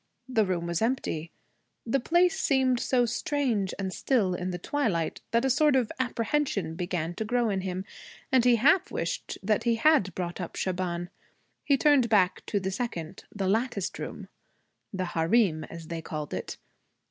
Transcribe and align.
The 0.27 0.45
room 0.47 0.65
was 0.65 0.81
empty. 0.81 1.29
The 1.85 1.99
place 1.99 2.39
seemed 2.39 2.79
so 2.79 3.05
strange 3.05 3.71
and 3.77 3.93
still 3.93 4.33
in 4.33 4.49
the 4.49 4.57
twilight 4.57 5.21
that 5.29 5.45
a 5.45 5.49
sort 5.51 5.75
of 5.75 5.91
apprehension 5.99 6.73
began 6.73 7.13
to 7.13 7.23
grow 7.23 7.51
in 7.51 7.61
him, 7.61 7.85
and 8.31 8.43
he 8.43 8.55
half 8.55 8.89
wished 8.89 9.37
he 9.63 9.75
had 9.75 10.15
brought 10.15 10.41
up 10.41 10.55
Shaban. 10.55 11.11
He 11.63 11.77
turned 11.77 12.09
back 12.09 12.43
to 12.47 12.59
the 12.59 12.71
second, 12.71 13.25
the 13.31 13.47
latticed 13.47 13.99
room 13.99 14.27
the 14.91 15.05
harem, 15.05 15.65
as 15.65 15.87
they 15.89 16.01
called 16.01 16.33
it. 16.33 16.57